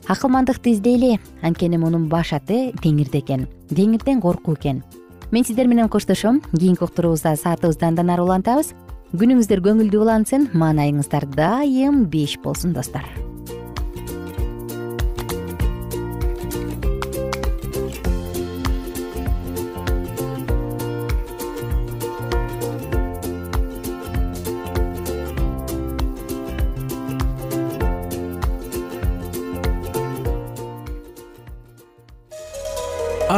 Акылмандыкты 0.08 0.74
издейли 0.74 1.20
анткени 1.42 1.78
мунун 1.78 2.10
баш 2.10 2.34
аты 2.34 2.74
теңирде 2.82 3.22
экен 3.22 3.48
теңирден 3.70 4.20
коркуу 4.20 4.56
экен. 4.56 4.84
Мен 5.32 5.46
сиздер 5.46 5.68
менен 5.68 5.90
коштошом 5.90 6.42
кийинки 6.52 6.84
уктуруубузда 6.84 7.36
саатыбызды 7.36 7.86
андан 7.86 8.10
ары 8.10 8.26
улантабыз. 8.26 8.74
Күнүңүздөр 9.14 9.62
көңүлдүү 9.62 10.02
улансын 10.02 10.50
маанайыңыздар 10.54 11.30
дайым 11.36 12.06
беш 12.10 12.40
болсун 12.42 12.74
достор 12.74 13.06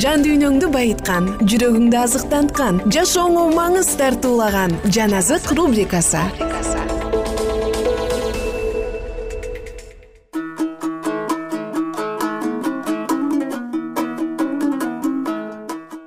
жан 0.00 0.22
дүйнөңдү 0.24 0.70
байыткан 0.72 1.26
жүрөгүңдү 1.44 1.96
азыктанткан 2.00 2.78
жашооңо 2.94 3.44
маңыз 3.52 3.90
тартуулаган 4.00 4.72
жан 4.88 5.12
азык 5.18 5.50
рубрикасы. 5.52 6.22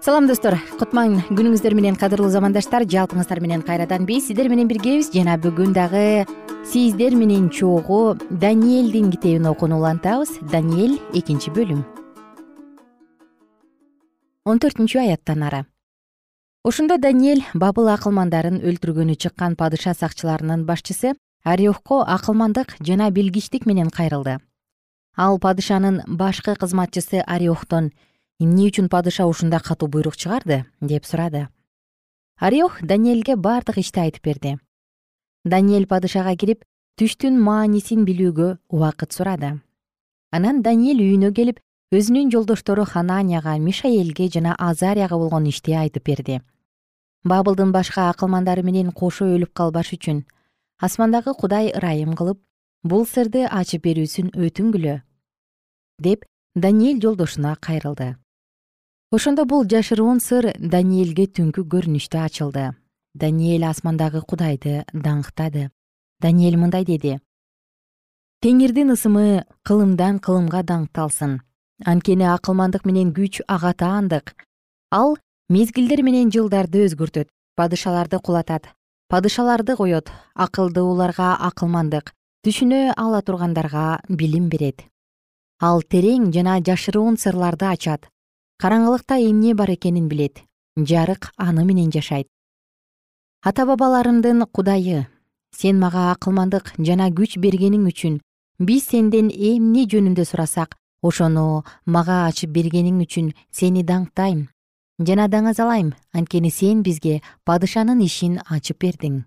Салам 0.02 0.30
достор. 0.30 0.58
Кутман 0.80 1.20
күнүңүздөр 1.30 1.76
менен 1.78 1.98
кадырлуу 2.00 2.32
замандаштар 2.34 2.88
жалпыңыздар 2.90 3.42
менен 3.44 3.62
кайрадан 3.66 4.06
биз 4.10 4.30
сиздер 4.30 4.50
менен 4.50 4.70
биргебиз 4.70 5.12
жана 5.14 5.38
бүгүн 5.42 5.74
дагы 5.78 6.26
сиздер 6.66 7.14
менен 7.18 7.52
чогуу 7.54 8.16
даниэлдин 8.30 9.12
китебин 9.14 9.46
окууну 9.52 9.78
улантабыз. 9.82 10.40
Даниэль 10.54 10.98
экинчи 11.14 11.54
бөлүм 11.54 11.86
он 14.46 14.60
төртүнчү 14.62 15.00
аяттан 15.02 15.44
ары. 15.44 15.66
Ошондо 16.64 16.98
даниэль 17.02 17.42
бабыл 17.58 17.90
акылмандарын 17.90 18.60
өлтүргөнү 18.62 19.18
чыккан 19.18 19.56
падыша 19.58 19.96
сакчыларынын 19.98 20.68
башчысы 20.70 21.16
ариохко 21.44 22.04
акылмандык 22.06 22.76
жана 22.80 23.10
билгичтик 23.10 23.66
менен 23.66 23.90
кайрылды. 23.90 24.38
Ал 25.18 25.40
падышанын 25.40 26.04
башкы 26.06 26.56
кызматчысы 26.62 27.24
ариохтон 27.26 27.92
эмне 28.40 28.70
үчүн 28.70 28.90
падыша 28.90 29.26
ушундай 29.26 29.60
катуу 29.66 29.90
буйрук 29.90 30.16
чыгарды? 30.16 30.66
деп 30.80 31.06
сурады. 31.06 31.48
Ариох 32.38 32.82
даниэлге 32.82 33.36
бардык 33.36 33.78
ишти 33.78 34.00
айтып 34.00 34.24
берди. 34.24 34.58
Даниэль 35.44 35.88
падышага 35.88 36.36
кирип 36.36 36.66
түштүн 37.02 37.42
маанисин 37.42 38.06
билүүгө 38.06 38.58
убакыт 38.70 39.14
сурады. 39.14 39.62
Анан 40.32 40.62
даниэль 40.62 41.02
үйүнө 41.02 41.34
келип 41.34 41.65
өзүнүн 41.94 42.32
жолдоштору 42.34 42.86
хананияга 42.86 43.58
мишаэлге 43.62 44.30
жана 44.34 44.56
азарияга 44.58 45.18
болгон 45.18 45.46
ишти 45.46 45.76
айтып 45.78 46.06
берди. 46.06 46.42
Бабылдын 47.24 47.72
башка 47.72 48.10
акылмандары 48.10 48.64
менен 48.64 48.92
кошо 48.92 49.26
өлүп 49.26 49.54
калбаш 49.54 49.94
үчүн 49.94 50.24
асмандагы 50.82 51.34
кудай 51.38 51.70
ырайым 51.78 52.16
кылып 52.18 52.42
бул 52.84 53.06
сырды 53.06 53.46
ачып 53.46 53.86
берүүсүн 53.86 54.34
өтүнгүлө 54.34 55.02
деп 56.02 56.26
даниэль 56.56 57.02
жолдошуна 57.02 57.56
кайрылды. 57.62 58.16
Ошондо 59.12 59.46
бул 59.46 59.64
жашыруун 59.70 60.20
сыр 60.20 60.52
даниэлге 60.58 61.30
түнкү 61.38 61.64
көрүнүштө 61.70 62.20
ачылды. 62.26 62.74
Даниэль 63.14 63.64
асмандагы 63.64 64.22
кудайды 64.26 64.84
даңктады. 64.92 65.70
Даниэль 66.20 66.58
мындай 66.58 66.84
деди. 66.84 67.20
Теңирдин 68.42 68.92
ысымы 68.92 69.46
кылымдан 69.64 70.20
кылымга 70.20 70.66
даңкталсын 70.68 71.45
анткени 71.84 72.28
акылмандык 72.30 72.86
менен 72.86 73.12
күч 73.14 73.42
ага 73.48 73.74
таандык. 73.74 74.36
Ал 74.92 75.18
мезгилдер 75.50 76.04
менен 76.04 76.32
жылдарды 76.32 76.86
өзгөртөт 76.86 77.28
падышаларды 77.56 78.20
кулатат. 78.20 78.70
Падышаларды 79.10 79.76
коет 79.76 80.12
акылдууларга 80.34 81.36
акылмандык 81.36 82.14
түшүнө 82.46 82.94
ала 82.98 83.22
тургандарга 83.22 84.02
билим 84.10 84.50
берет. 84.50 84.86
Ал 85.60 85.82
терең 85.82 86.32
жана 86.32 86.60
жашыруун 86.60 87.18
сырларды 87.18 87.66
ачат. 87.66 88.08
Караңгылыкта 88.62 89.20
эмне 89.20 89.54
бар 89.54 89.72
экенин 89.76 90.08
билет 90.08 90.44
жарык 90.78 91.32
аны 91.38 91.66
менен 91.66 91.92
жашайт. 91.92 92.28
Ата 93.44 93.66
бабаларымдын 93.66 94.46
кудайы 94.52 95.08
сен 95.56 95.80
мага 95.80 96.12
акылмандык 96.12 96.74
жана 96.78 97.10
күч 97.10 97.38
бергениң 97.40 97.86
үчүн 97.92 98.20
биз 98.60 98.90
сенден 98.92 99.30
эмне 99.30 99.86
жөнүндө 99.92 100.26
сурасак 100.26 100.76
ошону 101.10 101.64
мага 101.86 102.26
ачып 102.26 102.52
бергениң 102.58 103.00
үчүн 103.06 103.32
сени 103.52 103.84
даңктайм. 103.84 104.48
Жана 105.00 105.28
даңазалайм. 105.28 105.94
Анткени 106.14 106.52
сен 106.52 106.84
бизге 106.84 107.22
падышанын 107.46 108.02
ишин 108.02 108.40
ачып 108.58 108.82
бердиң. 108.84 109.24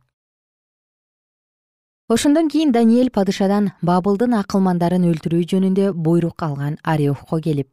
Ошондон 2.09 2.49
кийин 2.49 2.73
даниэль 2.73 3.13
падышадан 3.13 3.73
бабылдын 3.83 4.39
акылмандарын 4.39 5.05
өлтүрүү 5.11 5.43
жөнүндө 5.53 5.93
буйрук 5.93 6.43
алган 6.43 6.79
ариохко 6.83 7.41
келип 7.45 7.69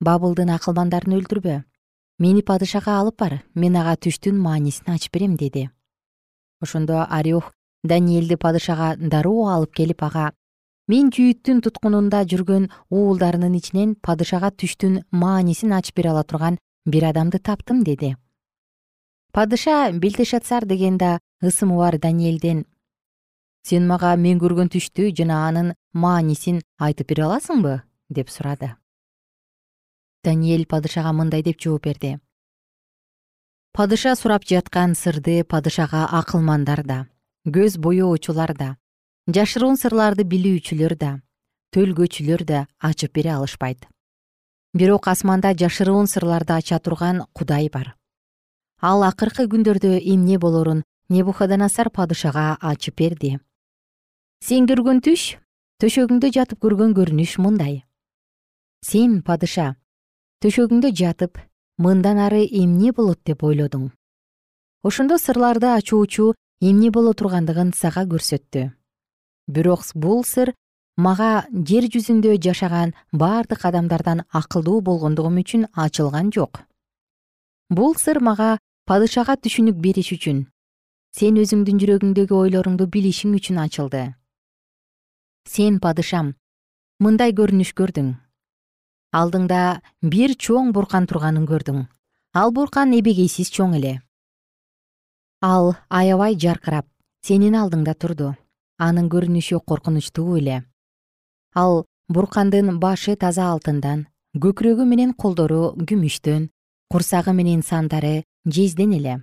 бабылдын 0.00 0.52
акылмандарын 0.54 1.16
өлтүрбө. 1.18 1.62
Мени 2.18 2.42
падышага 2.42 2.96
алып 3.00 3.18
бар. 3.18 3.34
Мен 3.54 3.76
ага 3.78 3.96
түштүн 3.96 4.38
маанисин 4.38 4.92
ачып 4.94 5.14
берем 5.14 5.36
деди. 5.36 5.68
Ошондо 6.62 7.04
ариох 7.08 7.52
даниэлди 7.84 8.36
падышага 8.36 8.94
дароо 8.98 9.48
алып 9.50 9.74
келип 9.74 10.02
ага 10.02 10.32
мен 10.88 11.10
жүйүттүн 11.12 11.60
туткунунда 11.64 12.22
жүргөн 12.30 12.70
уулдарынын 12.88 13.56
ичинен 13.58 13.94
падышага 14.06 14.48
түштүн 14.62 15.02
маанисин 15.12 15.74
ачып 15.76 16.00
бере 16.00 16.14
ала 16.14 16.24
турган 16.24 16.56
бир 16.86 17.04
адамды 17.10 17.38
таптым 17.38 17.84
деди. 17.84 18.16
Падыша 19.32 19.92
белтешатсар 19.92 20.64
деген 20.64 20.96
да 20.98 21.18
ысымы 21.44 21.76
бар 21.76 21.98
даниэлден 21.98 22.64
сен 23.68 23.86
мага 23.86 24.14
мен 24.16 24.40
көргөн 24.40 24.72
түштү 24.72 25.12
жана 25.12 25.42
анын 25.48 25.74
маанисин 25.92 26.62
айтып 26.80 27.12
бере 27.12 27.26
аласыңбы 27.28 27.82
деп 28.08 28.32
сурады. 28.32 28.72
Даниэль 30.24 30.66
падышага 30.66 31.12
мындай 31.12 31.42
деп 31.42 31.60
жооп 31.60 31.84
берди. 31.84 32.16
Падыша 33.76 34.16
сурап 34.16 34.48
жаткан 34.48 34.96
сырды 34.96 35.44
падышага 35.44 36.06
акылмандар 36.08 36.82
да 36.86 36.98
көз 37.44 37.76
боёочулар 37.78 38.56
да 38.56 38.76
жашыруун 39.28 39.76
сырларды 39.76 40.24
билүүчүлөр 40.24 40.94
да 40.96 41.08
төлгөчүлөр 41.76 42.44
да 42.48 42.60
ачып 42.80 43.12
бере 43.12 43.34
алышпайт. 43.34 43.84
Бирок 44.72 45.08
асманда 45.12 45.52
жашыруун 45.52 46.06
сырларды 46.08 46.54
ача 46.54 46.78
турган 46.80 47.26
кудай 47.36 47.68
бар. 47.68 47.92
Ал 48.80 49.04
акыркы 49.04 49.44
күндөрдө 49.52 49.98
эмне 50.00 50.38
болорун 50.38 50.80
небуходоносор 51.12 51.90
падышага 51.90 52.56
ачып 52.60 52.96
берди. 52.96 53.36
Сен 54.40 54.64
көргөн 54.64 55.04
түш 55.04 55.36
төшөгүңдө 55.84 56.32
жатып 56.32 56.64
көргөн 56.64 56.96
көрүнүш 56.96 57.36
мындай. 57.44 57.82
Сен 58.80 59.20
падыша 59.20 59.74
төшөгүңдө 60.40 60.94
жатып 61.02 61.36
мындан 61.76 62.16
ары 62.16 62.46
эмне 62.48 62.96
болот 62.96 63.20
деп 63.28 63.44
ойлодуң? 63.44 63.90
Ошондо 64.82 65.20
сырларды 65.20 65.68
ачуучу 65.74 66.32
эмне 66.62 66.90
боло 66.90 67.12
тургандыгын 67.12 67.76
сага 67.76 68.08
көрсөттү 68.08 68.77
бирок 69.48 69.82
бул 69.94 70.22
сыр 70.24 70.52
мага 70.96 71.46
жер 71.70 71.88
жүзүндө 71.94 72.36
жашаган 72.44 72.92
бардык 73.12 73.64
адамдардан 73.64 74.22
акылдуу 74.40 74.80
болгондугум 74.88 75.40
үчүн 75.42 75.66
ачылган 75.72 76.30
жок. 76.34 76.62
Бул 77.70 77.94
сыр 77.96 78.20
мага 78.20 78.58
падышага 78.86 79.36
түшүнүк 79.36 79.80
бериш 79.80 80.12
үчүн 80.16 80.46
сен 81.18 81.38
өзүңдүн 81.40 81.78
жүрөгүңдөгү 81.82 82.34
ойлоруңду 82.36 82.86
билишиң 82.94 83.36
үчүн 83.38 83.60
ачылды. 83.64 84.02
Сен 85.48 85.78
падышам 85.80 86.34
мындай 87.00 87.32
көрүнүш 87.32 87.72
көрдүң. 87.78 88.12
Алдыңда 89.16 89.62
бир 90.02 90.34
чоң 90.36 90.74
буркан 90.76 91.08
турганын 91.08 91.46
көрдүң. 91.48 91.86
Ал 92.36 92.52
буркан 92.52 92.92
эбегейсиз 92.92 93.48
чоң 93.54 93.78
эле. 93.78 93.94
Ал 95.40 95.76
аябай 95.88 96.36
жаркырап 96.36 96.86
сенин 97.24 97.56
алдыңда 97.56 97.94
турду 97.94 98.34
анын 98.78 99.08
көрүнүшү 99.10 99.58
коркунучтуу 99.66 100.36
эле. 100.38 100.62
Ал 101.54 101.84
буркандын 102.08 102.78
башы 102.78 103.16
таза 103.16 103.48
алтындан 103.52 104.06
көкүрөгү 104.38 104.86
менен 104.86 105.14
колдору 105.18 105.74
күмүштөн 105.88 106.46
курсагы 106.92 107.34
менен 107.34 107.62
сандары 107.62 108.22
жезден 108.46 108.94
эле. 108.94 109.16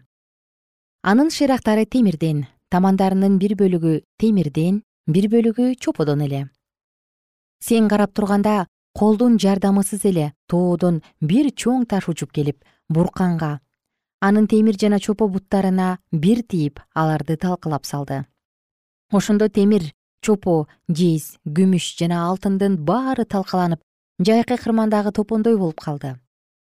Анын 1.04 1.32
шыйрактары 1.32 1.86
темирден 1.86 2.46
тамандарынын 2.70 3.39
бир 3.39 3.56
бөлүгү 3.56 4.02
темирден 4.20 4.84
бир 5.08 5.30
бөлүгү 5.32 5.76
чоподон 5.80 6.28
эле. 6.28 6.50
Сен 7.63 7.88
карап 7.88 8.13
турганда 8.13 8.68
колдун 8.94 9.39
жардамысыз 9.39 10.06
эле 10.12 10.34
тоодон 10.52 11.02
бир 11.22 11.54
чоң 11.56 11.88
таш 11.88 12.10
учуп 12.12 12.36
келип 12.36 12.60
бурканга. 12.89 13.62
Анын 14.20 14.48
темир 14.48 14.76
жана 14.76 15.00
чопо 15.00 15.30
буттарына 15.30 16.00
бир 16.12 16.44
тийип 16.44 16.80
аларды 16.94 17.38
талкалап 17.38 17.86
салды 17.86 18.26
ошондо 19.12 19.48
темир 19.50 19.94
чопо 20.22 20.65
жез 20.89 21.38
күмүш 21.46 21.91
жана 22.00 22.24
алтындын 22.30 22.78
баары 22.88 23.26
талкаланып 23.26 23.82
жайкы 24.20 24.58
кырмандагы 24.58 25.12
топондой 25.12 25.58
болуп 25.58 25.80
калды. 25.80 26.15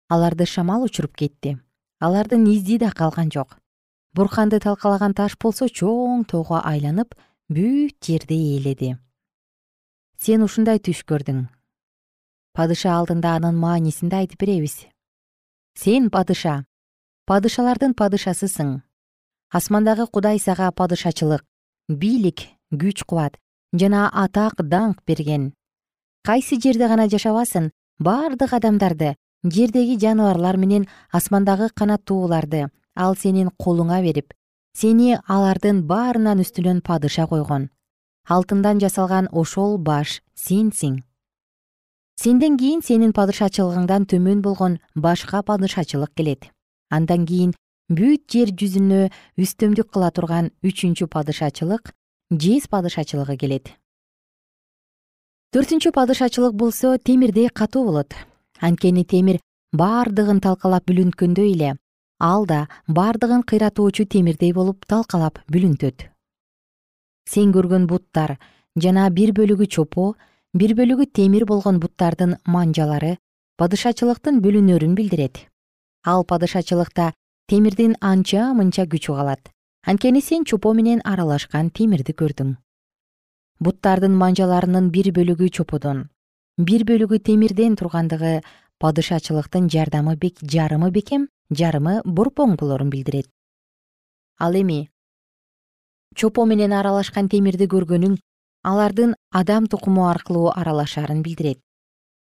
Аларды 0.07 0.45
шамал 0.45 0.83
учуруп 0.83 1.15
кетти. 1.15 1.57
Алардын 1.99 2.45
изи 2.47 2.77
да 2.77 2.91
калган 2.91 3.31
жок. 3.31 3.57
Бурканды 4.13 4.59
талкалаган 4.59 5.13
таш 5.13 5.37
болсо 5.37 5.67
чоң 5.67 6.25
тоого 6.27 6.61
айланып 6.63 7.15
бүт 7.49 7.95
жерди 8.05 8.35
ээледи. 8.55 8.97
Сен 10.17 10.43
ушундай 10.43 10.79
түш 10.79 11.03
көрдүң. 11.03 11.47
Падыша 12.55 12.95
алдында 12.95 13.35
анын 13.39 13.55
маанисин 13.55 14.09
да 14.09 14.23
айтып 14.23 14.39
беребиз. 14.39 14.85
Сен 15.75 16.09
падыша. 16.09 16.65
Падышалардын 17.25 17.93
падышасысың. 17.95 18.81
Асмандагы 19.51 20.07
кудай 20.07 20.39
сага 20.39 20.71
падышачылык 20.71 21.45
бийлик 21.89 22.47
күч 22.71 23.03
кубат 23.05 23.37
жана 23.73 24.09
атак 24.13 24.61
даңк 24.61 25.01
берген. 25.07 25.53
Кайсы 26.23 26.59
жерде 26.61 26.87
гана 26.87 27.07
жашабасын 27.09 27.71
бардык 27.99 28.53
адамдарды 28.53 29.15
жердеги 29.43 29.97
жаныбарлар 29.99 30.57
менен 30.57 30.87
асмандагы 31.11 31.69
канаттууларды 31.75 32.67
ал 32.95 33.15
сенин 33.15 33.49
колуңа 33.57 34.01
берип 34.01 34.33
сени 34.73 35.17
алардын 35.27 35.83
баарынан 35.87 36.41
үстүнөн 36.43 36.81
падыша 36.81 37.27
койгон. 37.27 37.69
Алтындан 38.27 38.79
жасалган 38.79 39.27
ошол 39.31 39.77
баш 39.77 40.21
сенсиң. 40.35 41.01
Сенден 42.21 42.57
кийин 42.57 42.83
сенин 42.85 43.13
падышачылыгыңдан 43.17 44.05
төмөн 44.05 44.41
болгон 44.45 44.77
башка 44.95 45.41
падышачылык 45.43 46.13
келет. 46.15 46.51
Андан 46.89 47.25
кийин 47.25 47.55
бүт 47.91 48.23
жер 48.31 48.53
жүзүнө 48.55 49.01
үстөмдүк 49.43 49.91
кыла 49.91 50.09
турган 50.15 50.49
үчүнчү 50.63 51.09
падышачылык 51.11 51.91
жез 52.31 52.67
падышачылыгы 52.71 53.35
келет. 53.37 53.73
Төртүнчү 55.51 55.91
падышачылык 55.91 56.55
болсо 56.55 56.95
темирдей 56.97 57.49
катуу 57.49 57.83
болот. 57.89 58.15
Анткени 58.61 59.03
темир 59.03 59.41
баардыгын 59.75 60.39
талкалап 60.39 60.87
бүлүнткөндөй 60.87 61.51
эле 61.51 61.75
ал 62.21 62.45
да 62.45 62.67
баардыгын 62.87 63.43
кыйратуучу 63.43 64.05
темирдей 64.05 64.53
болуп 64.53 64.85
талкалап 64.85 65.41
бүлүнтөт. 65.51 66.07
Сен 67.27 67.51
көргөн 67.51 67.87
буттар 67.91 68.37
жана 68.77 69.09
бир 69.09 69.33
бөлүгү 69.35 69.67
чопо 69.67 70.13
бир 70.53 70.75
бөлүгү 70.79 71.09
темир 71.11 71.45
болгон 71.49 71.79
буттардын 71.83 72.37
манжалары 72.45 73.17
падышачылыктын 73.57 74.39
бөлүнөрүн 74.45 74.95
билдирет. 74.95 75.47
Ал 76.05 76.23
падышачылыкта 76.23 77.11
темирдин 77.51 77.97
анча 77.99 78.45
мынча 78.55 78.85
күчү 78.87 79.11
калат 79.17 79.49
анткени 79.91 80.21
сен 80.23 80.45
чопо 80.47 80.71
менен 80.71 81.01
аралашкан 81.03 81.69
темирди 81.75 82.13
көрдүң. 82.15 82.51
Буттардын 83.59 84.13
манжаларынын 84.15 84.85
бир 84.93 85.09
бөлүгү 85.17 85.49
чоподон 85.57 86.05
бир 86.69 86.85
бөлүгү 86.87 87.17
темирден 87.27 87.73
тургандыгы 87.75 88.31
падышачылыктын 88.79 89.67
жардамы 89.67 90.15
жарымы 90.53 90.91
бекем 90.91 91.27
жарымы 91.51 91.95
борпоң 92.05 92.55
болорун 92.55 92.89
билдирет. 92.89 93.27
Ал 94.39 94.55
эми 94.55 94.87
чопо 96.15 96.45
менен 96.45 96.71
аралашкан 96.71 97.27
темирди 97.27 97.67
көргөнүң 97.67 98.15
алардын 98.63 99.15
адам 99.29 99.67
тукуму 99.67 100.07
аркылуу 100.07 100.53
аралашаарын 100.55 101.21
билдирет. 101.21 101.59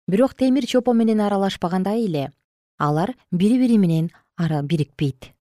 Бирок 0.07 0.37
темир 0.37 0.67
чопо 0.67 0.95
менен 0.95 1.19
аралашпагандай 1.19 2.07
эле 2.07 2.31
алар 2.79 3.17
бири 3.33 3.59
бири 3.59 3.79
менен 3.79 4.13
бирикпейт. 4.39 5.33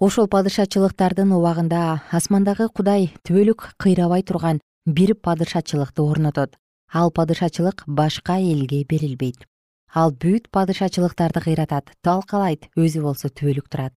Ошол 0.00 0.28
падышачылыктардын 0.28 1.32
убагында 1.36 2.00
асмандагы 2.10 2.68
кудай 2.72 3.10
түбөлүк 3.22 3.74
кыйрабай 3.76 4.22
турган 4.22 4.60
бир 4.86 5.14
падышачылыкты 5.14 6.00
орнотот. 6.02 6.56
Ал 6.92 7.10
падышачылык 7.10 7.84
башка 7.86 8.38
элге 8.40 8.84
берилбейт. 8.88 9.46
Ал 9.92 10.10
бүт 10.10 10.48
падышачылыктарды 10.50 11.40
кыйратат 11.40 11.92
талкалайт 12.02 12.70
өзү 12.76 13.02
болсо 13.02 13.28
түбөлүк 13.28 13.68
турат. 13.68 13.92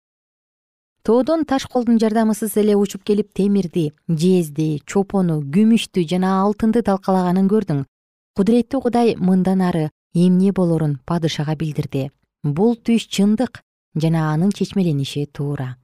Тоодон 1.03 1.45
таш 1.45 1.67
колдун 1.67 1.99
жардамысыз 1.99 2.57
эле 2.57 2.75
учуп 2.75 3.03
келип 3.03 3.33
темирди 3.33 3.91
жезди 4.07 4.81
чопону 4.85 5.41
күмүштү 5.41 6.07
жана 6.09 6.41
алтынды 6.41 6.81
талкалаганын 6.81 7.47
көрдүң. 7.49 7.85
Кудуреттүү 8.37 8.81
кудай 8.81 9.15
мындан 9.17 9.61
ары 9.61 9.91
эмне 10.13 10.51
болорун 10.51 10.99
падышага 11.05 11.55
билдирди 11.55 12.09
бул 12.43 12.75
түш 12.75 13.05
чындык 13.07 13.61
жана 13.95 14.31
анын 14.33 14.51
чечмелениши 14.51 15.27
туура. 15.27 15.77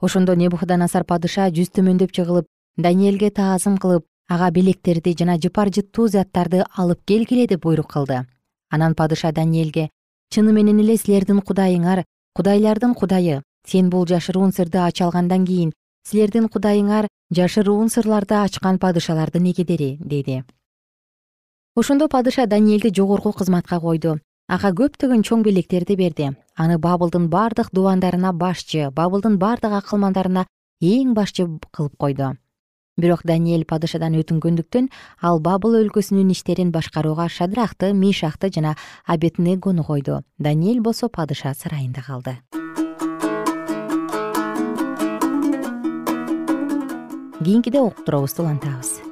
Ошондо 0.00 0.34
небуходоносор 0.34 1.04
падыша 1.04 1.50
жүз 1.52 1.68
төмөндөп 1.76 2.14
жыгылып 2.16 2.46
даниэлге 2.76 3.30
таазым 3.30 3.76
кылып 3.76 4.06
ага 4.28 4.50
белектерди 4.50 5.14
жана 5.18 5.36
жыпар 5.36 5.68
жыттуу 5.68 6.08
заттарды 6.08 6.64
алып 6.76 7.04
келгиле 7.04 7.46
деп 7.46 7.62
буйрук 7.62 7.92
кылды. 7.92 8.26
Анан 8.70 8.94
падыша 8.94 9.32
даниэлге 9.32 9.90
чыны 10.32 10.52
менен 10.52 10.80
эле 10.80 10.96
силердин 10.96 11.42
кудайыңар 11.44 12.04
кудайлардын 12.34 12.94
кудайы 12.94 13.42
сен 13.68 13.90
бул 13.90 14.06
жашыруун 14.06 14.52
сырды 14.52 14.78
ача 14.78 15.04
алгандан 15.04 15.44
кийин 15.44 15.72
силердин 16.08 16.48
кудайыңар 16.48 17.08
жашыруун 17.30 17.90
сырларды 17.90 18.40
ачкан 18.40 18.78
падышалардын 18.78 19.50
эгедери 19.52 19.98
деди. 20.00 20.44
Ошондо 21.76 22.08
падыша 22.08 22.46
даниэлди 22.46 22.88
жогорку 22.88 23.32
кызматка 23.32 23.80
койду 23.80 24.18
ага 24.48 24.72
көптөгөн 24.72 25.22
чоң 25.22 25.42
белектерди 25.46 25.96
берди. 25.96 26.30
Аны 26.56 26.78
бабылдын 26.78 27.28
бардык 27.32 27.70
дубандарына 27.72 28.32
башчы 28.32 28.90
бабылдын 28.90 29.38
бардык 29.38 29.72
акылмандарына 29.72 30.46
эң 30.80 31.14
башчы 31.14 31.48
кылып 31.70 31.96
койду. 31.96 32.32
Бирок 32.96 33.22
даниэль 33.24 33.64
падышадан 33.64 34.18
өтүнгөндүктөн 34.20 34.90
ал 35.24 35.40
бабыл 35.40 35.78
өлкөсүнүн 35.80 36.34
иштерин 36.34 36.72
башкарууга 36.72 37.28
шадрахты 37.28 37.94
мишахты 37.94 38.50
жана 38.52 38.76
абетнегону 39.06 39.84
койду. 39.84 40.20
Даниэль 40.38 40.80
болсо 40.80 41.08
падыша 41.08 41.54
сарайында 41.54 42.02
калды. 42.04 42.36
Кийинкиде 47.42 47.80
уктуруубузду 47.80 48.42
улантабыз 48.42 49.11